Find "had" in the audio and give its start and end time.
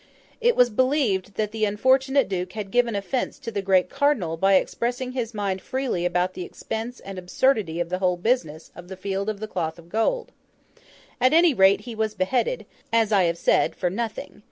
2.53-2.71